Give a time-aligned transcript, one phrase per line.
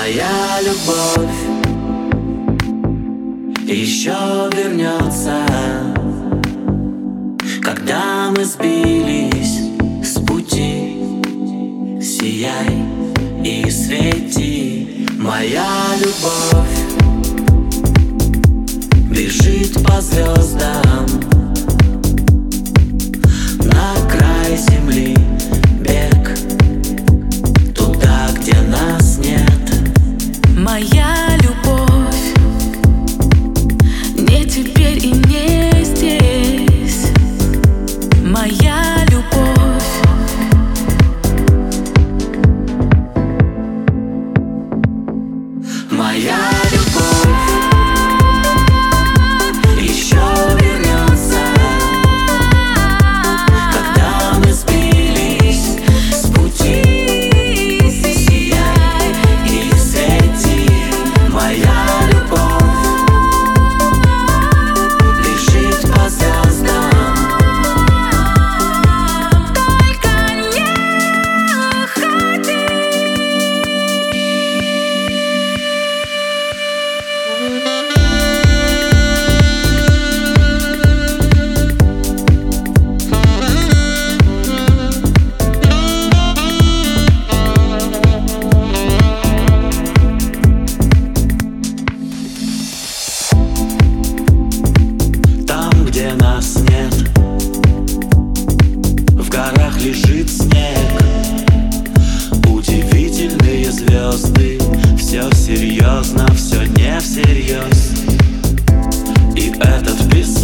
[0.00, 1.40] Моя любовь.
[3.66, 4.16] Еще
[4.56, 5.44] вернется.
[7.60, 9.60] Когда мы сбились
[10.02, 10.96] с пути
[12.00, 12.82] Сияй
[13.44, 15.06] и свети.
[15.18, 16.89] Моя любовь
[46.20, 46.49] Моя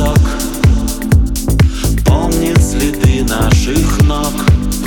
[0.07, 0.19] песок.
[2.05, 4.33] Помнит следы наших ног.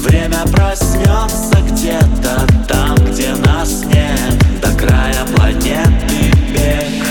[0.02, 4.62] Время проснется где-то там, где нас нет.
[4.62, 7.06] До края планеты бег.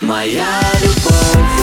[0.00, 1.55] Моя любовь.